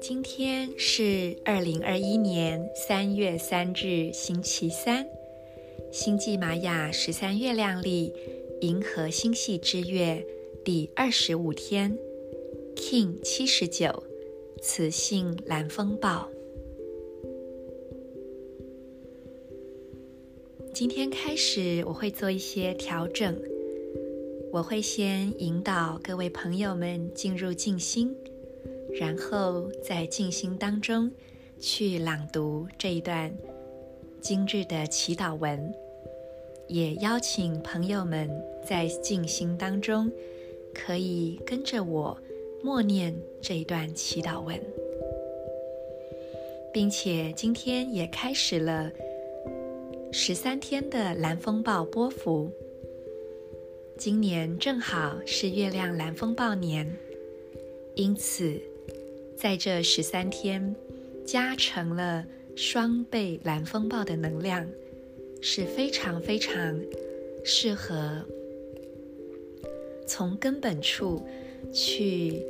[0.00, 5.06] 今天是二零二一年三月三日，星期三，
[5.92, 8.12] 星际玛雅十三月亮历
[8.60, 10.26] 银河星系之月
[10.64, 11.96] 第二十五天
[12.74, 14.02] ，King 七十九，
[14.60, 16.28] 磁性蓝风暴。
[20.78, 23.36] 今天开始，我会做一些调整，
[24.52, 28.14] 我会先引导各位朋友们进入静心。
[28.96, 31.10] 然后在静心当中
[31.58, 33.36] 去朗读这一段
[34.20, 35.74] 今日的祈祷文，
[36.68, 38.30] 也邀请朋友们
[38.64, 40.08] 在静心当中
[40.72, 42.16] 可以跟着我
[42.62, 44.56] 默念这一段祈祷文，
[46.72, 48.88] 并且今天也开始了
[50.10, 52.50] 十三天的蓝风暴波幅。
[53.98, 56.90] 今年正好是月亮蓝风暴年，
[57.94, 58.58] 因此，
[59.36, 60.74] 在这十三天，
[61.26, 62.24] 加成了
[62.56, 64.66] 双倍蓝风暴的能量，
[65.42, 66.80] 是非常非常
[67.44, 68.24] 适合
[70.06, 71.26] 从根本处
[71.72, 72.42] 去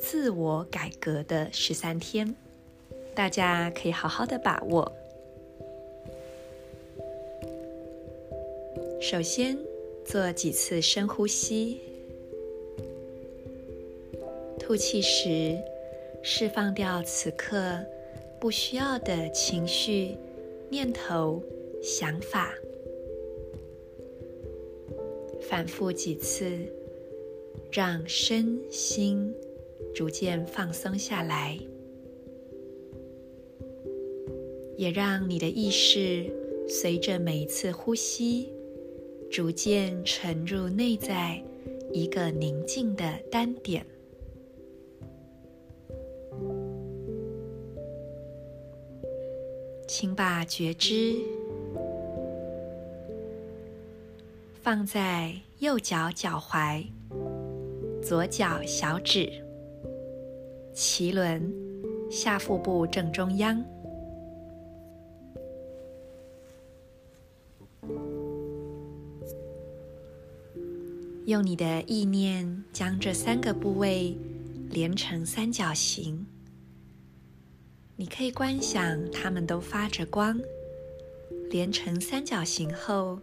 [0.00, 2.34] 自我改革的十三天，
[3.14, 4.90] 大家可以好好的把握。
[9.04, 9.58] 首先，
[10.04, 11.80] 做几次深呼吸，
[14.60, 15.58] 吐气时，
[16.22, 17.84] 释放掉此刻
[18.38, 20.16] 不需要的情绪、
[20.70, 21.42] 念头、
[21.82, 22.54] 想法，
[25.40, 26.52] 反复几次，
[27.72, 29.34] 让身心
[29.92, 31.58] 逐渐放松下来，
[34.76, 36.24] 也让你的意识
[36.68, 38.48] 随着每一次呼吸，
[39.32, 41.42] 逐渐沉入内在
[41.90, 43.82] 一个宁静的单点。
[49.88, 51.16] 请把觉知
[54.60, 56.84] 放在右脚脚踝、
[58.02, 59.32] 左脚小指、
[60.74, 61.50] 脐轮、
[62.10, 63.64] 下腹部正中央，
[71.32, 74.14] 用你的意念将这三个部位
[74.68, 76.26] 连成三角形。
[77.96, 80.38] 你可以观想，它们都发着光，
[81.48, 83.18] 连成三角形后，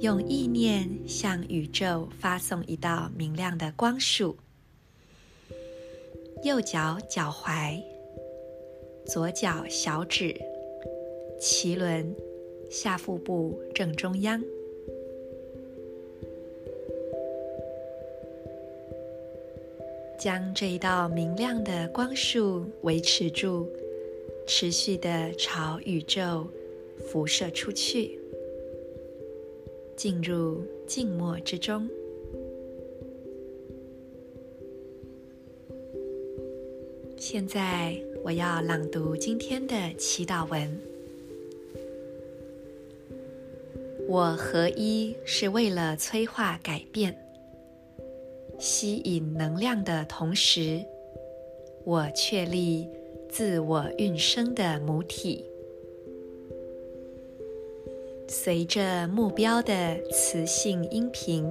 [0.00, 4.38] 用意念向宇宙发送一道明亮的光束。
[6.44, 7.78] 右脚脚踝，
[9.04, 10.34] 左脚小指，
[11.38, 12.16] 脐轮，
[12.70, 14.42] 下腹部正中央，
[20.24, 23.68] 将这一道明亮的光束维持住。
[24.46, 26.46] 持续的朝宇宙
[27.06, 28.18] 辐射出去，
[29.94, 31.86] 进入静默之中。
[37.18, 40.80] 现在我要朗读今天的祈祷文。
[44.08, 47.14] 我合一是为了催化改变，
[48.64, 50.82] 吸引能量的同时，
[51.84, 52.88] 我确立。
[53.28, 55.44] 自我运生的母体，
[58.28, 61.44] 随着目标的磁性音频，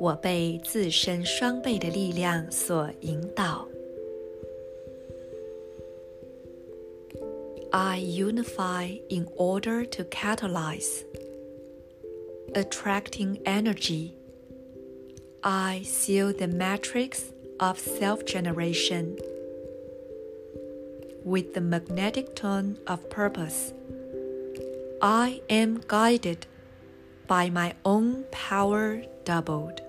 [0.00, 3.68] 我被自身双倍的力量所引导。
[7.70, 11.04] I unify in order to catalyze,
[12.54, 14.19] attracting energy.
[15.43, 19.17] I seal the matrix of self-generation.
[21.23, 23.73] With the magnetic tone of purpose,
[25.01, 26.45] I am guided
[27.27, 29.81] by my own power doubled.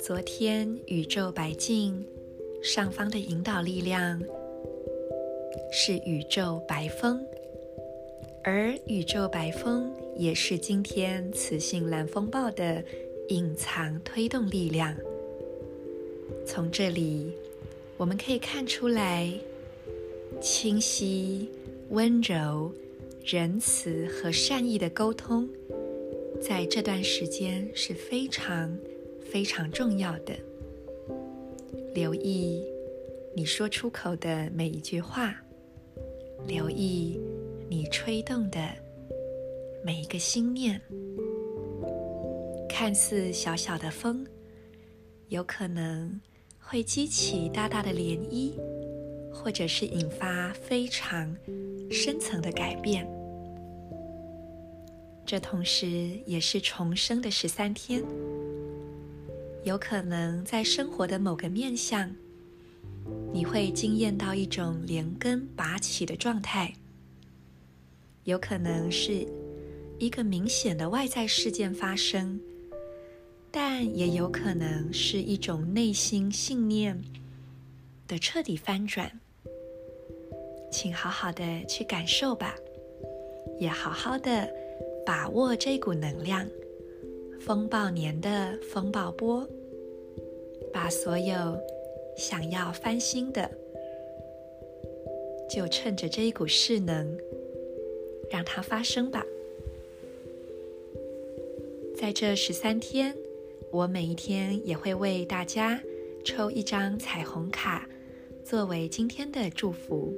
[0.00, 2.04] 昨天宇宙白镜
[2.62, 4.20] 上方的引导力量
[5.70, 7.24] 是宇宙白风，
[8.47, 12.83] 而宇宙白风也是今天磁性蓝风暴的
[13.29, 14.95] 隐藏推动力量。
[16.45, 17.31] 从这里，
[17.97, 19.33] 我们可以看出来，
[20.39, 21.49] 清晰、
[21.89, 22.71] 温柔、
[23.25, 25.49] 仁慈和善意的沟通，
[26.39, 28.77] 在这段时间是非常
[29.27, 30.35] 非常重要的。
[31.95, 32.63] 留意
[33.33, 35.35] 你说出口的每一句话，
[36.45, 37.19] 留意
[37.97, 38.59] 吹动的
[39.81, 40.81] 每一个心念，
[42.67, 44.27] 看似小小的风，
[45.29, 46.19] 有可能
[46.59, 48.51] 会激起大大的涟漪，
[49.33, 51.33] 或者是引发非常
[51.89, 53.07] 深层的改变。
[55.25, 55.87] 这同时
[56.25, 58.03] 也是重生的十三天，
[59.63, 62.13] 有可能在生活的某个面向，
[63.31, 66.73] 你会惊艳到一种连根拔起的状态，
[68.25, 69.25] 有可能是
[69.97, 72.39] 一个明显的外在事件发生，
[73.51, 76.99] 但也有可能是一种内心信念
[78.07, 79.11] 的彻底翻转。
[80.71, 82.53] 请好好的去感受吧，
[83.59, 84.47] 也好好的。
[85.05, 86.49] 把握这股能量，
[87.39, 89.47] 风暴年的风暴波，
[90.73, 91.55] 把所有
[92.17, 93.47] 想要翻新的，
[95.47, 97.15] 就趁着这一股势能，
[98.29, 99.25] 让它发生吧。
[101.95, 103.15] 在这十三天，
[103.71, 105.79] 我每一天也会为大家
[106.23, 107.87] 抽一张彩虹卡，
[108.43, 110.13] 作为今天的祝福。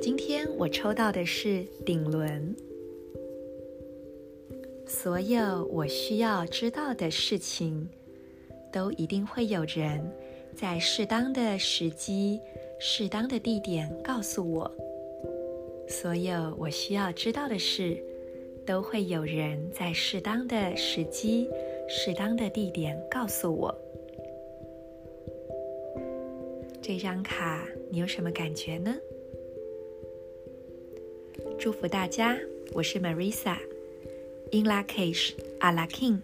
[0.00, 2.54] 今天我抽到的是顶轮。
[4.86, 7.88] 所有我需要知道的事情，
[8.72, 10.10] 都一定会有人
[10.54, 12.40] 在适当的时机、
[12.78, 14.89] 适当的地点告诉我。
[15.90, 18.00] 所有我需要知道的事，
[18.64, 21.50] 都会有人在适当的时机、
[21.88, 23.76] 适当的地点告诉我。
[26.80, 28.96] 这张卡，你有什么感觉呢？
[31.58, 32.38] 祝福大家，
[32.72, 36.20] 我是 Marisa，In Lak'ech Ala King。